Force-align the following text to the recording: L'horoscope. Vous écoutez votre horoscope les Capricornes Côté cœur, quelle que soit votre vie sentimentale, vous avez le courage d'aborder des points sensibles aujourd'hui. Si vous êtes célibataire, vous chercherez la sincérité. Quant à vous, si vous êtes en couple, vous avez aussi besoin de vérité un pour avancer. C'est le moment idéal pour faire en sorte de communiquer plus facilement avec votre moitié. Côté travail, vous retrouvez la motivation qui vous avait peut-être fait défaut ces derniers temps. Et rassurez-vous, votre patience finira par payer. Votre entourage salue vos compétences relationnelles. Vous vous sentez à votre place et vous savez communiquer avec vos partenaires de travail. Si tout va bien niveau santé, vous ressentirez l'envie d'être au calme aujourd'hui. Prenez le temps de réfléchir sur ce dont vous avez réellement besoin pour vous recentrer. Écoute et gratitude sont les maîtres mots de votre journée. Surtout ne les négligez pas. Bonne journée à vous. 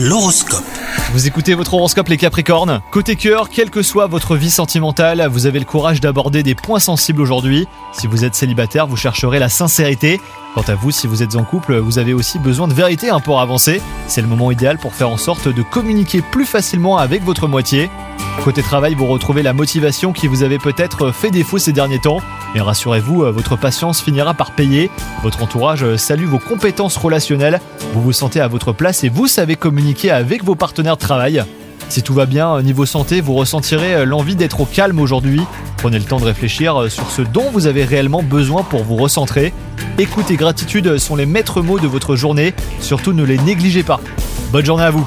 L'horoscope. 0.00 0.62
Vous 1.12 1.26
écoutez 1.26 1.54
votre 1.54 1.74
horoscope 1.74 2.06
les 2.06 2.18
Capricornes 2.18 2.82
Côté 2.92 3.16
cœur, 3.16 3.48
quelle 3.50 3.68
que 3.68 3.82
soit 3.82 4.06
votre 4.06 4.36
vie 4.36 4.48
sentimentale, 4.48 5.26
vous 5.28 5.46
avez 5.46 5.58
le 5.58 5.64
courage 5.64 6.00
d'aborder 6.00 6.44
des 6.44 6.54
points 6.54 6.78
sensibles 6.78 7.20
aujourd'hui. 7.20 7.66
Si 7.90 8.06
vous 8.06 8.24
êtes 8.24 8.36
célibataire, 8.36 8.86
vous 8.86 8.96
chercherez 8.96 9.40
la 9.40 9.48
sincérité. 9.48 10.20
Quant 10.54 10.62
à 10.68 10.76
vous, 10.76 10.92
si 10.92 11.08
vous 11.08 11.24
êtes 11.24 11.34
en 11.34 11.42
couple, 11.42 11.78
vous 11.78 11.98
avez 11.98 12.14
aussi 12.14 12.38
besoin 12.38 12.68
de 12.68 12.74
vérité 12.74 13.10
un 13.10 13.18
pour 13.18 13.40
avancer. 13.40 13.82
C'est 14.06 14.22
le 14.22 14.28
moment 14.28 14.52
idéal 14.52 14.78
pour 14.78 14.94
faire 14.94 15.10
en 15.10 15.16
sorte 15.16 15.48
de 15.48 15.62
communiquer 15.62 16.22
plus 16.22 16.46
facilement 16.46 16.98
avec 16.98 17.24
votre 17.24 17.48
moitié. 17.48 17.90
Côté 18.44 18.62
travail, 18.62 18.94
vous 18.94 19.06
retrouvez 19.06 19.42
la 19.42 19.52
motivation 19.52 20.12
qui 20.12 20.26
vous 20.26 20.42
avait 20.42 20.58
peut-être 20.58 21.10
fait 21.12 21.30
défaut 21.30 21.58
ces 21.58 21.72
derniers 21.72 21.98
temps. 21.98 22.20
Et 22.54 22.60
rassurez-vous, 22.60 23.24
votre 23.32 23.56
patience 23.56 24.00
finira 24.00 24.32
par 24.34 24.52
payer. 24.52 24.90
Votre 25.22 25.42
entourage 25.42 25.96
salue 25.96 26.24
vos 26.24 26.38
compétences 26.38 26.96
relationnelles. 26.96 27.60
Vous 27.92 28.00
vous 28.00 28.12
sentez 28.12 28.40
à 28.40 28.48
votre 28.48 28.72
place 28.72 29.04
et 29.04 29.08
vous 29.08 29.26
savez 29.26 29.56
communiquer 29.56 30.10
avec 30.10 30.44
vos 30.44 30.54
partenaires 30.54 30.96
de 30.96 31.00
travail. 31.00 31.44
Si 31.88 32.02
tout 32.02 32.14
va 32.14 32.26
bien 32.26 32.60
niveau 32.62 32.86
santé, 32.86 33.20
vous 33.20 33.34
ressentirez 33.34 34.04
l'envie 34.04 34.36
d'être 34.36 34.60
au 34.60 34.66
calme 34.66 35.00
aujourd'hui. 35.00 35.42
Prenez 35.78 35.98
le 35.98 36.04
temps 36.04 36.18
de 36.18 36.24
réfléchir 36.24 36.90
sur 36.90 37.10
ce 37.10 37.22
dont 37.22 37.50
vous 37.52 37.66
avez 37.66 37.84
réellement 37.84 38.22
besoin 38.22 38.62
pour 38.62 38.84
vous 38.84 38.96
recentrer. 38.96 39.52
Écoute 39.98 40.30
et 40.30 40.36
gratitude 40.36 40.98
sont 40.98 41.16
les 41.16 41.26
maîtres 41.26 41.60
mots 41.60 41.78
de 41.78 41.86
votre 41.86 42.14
journée. 42.14 42.54
Surtout 42.80 43.12
ne 43.12 43.24
les 43.24 43.38
négligez 43.38 43.82
pas. 43.82 44.00
Bonne 44.52 44.64
journée 44.64 44.84
à 44.84 44.90
vous. 44.90 45.06